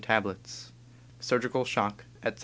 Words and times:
tablets— 0.01 0.71
surgical 1.19 1.63
shock, 1.63 2.03
etc. 2.23 2.39